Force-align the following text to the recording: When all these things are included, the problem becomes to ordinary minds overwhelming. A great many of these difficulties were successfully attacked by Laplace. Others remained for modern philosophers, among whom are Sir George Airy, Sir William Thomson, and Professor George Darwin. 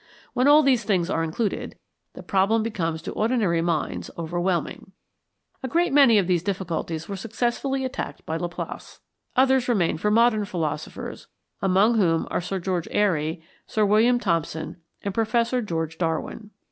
When 0.33 0.47
all 0.47 0.63
these 0.63 0.83
things 0.83 1.11
are 1.11 1.23
included, 1.23 1.77
the 2.13 2.23
problem 2.23 2.63
becomes 2.63 3.03
to 3.03 3.11
ordinary 3.11 3.61
minds 3.61 4.09
overwhelming. 4.17 4.93
A 5.61 5.67
great 5.67 5.93
many 5.93 6.17
of 6.17 6.25
these 6.25 6.41
difficulties 6.41 7.07
were 7.07 7.15
successfully 7.15 7.85
attacked 7.85 8.25
by 8.25 8.35
Laplace. 8.35 8.99
Others 9.35 9.69
remained 9.69 10.01
for 10.01 10.09
modern 10.09 10.45
philosophers, 10.45 11.27
among 11.61 11.99
whom 11.99 12.27
are 12.31 12.41
Sir 12.41 12.57
George 12.57 12.87
Airy, 12.89 13.43
Sir 13.67 13.85
William 13.85 14.17
Thomson, 14.19 14.77
and 15.03 15.13
Professor 15.13 15.61
George 15.61 15.99
Darwin. 15.99 16.49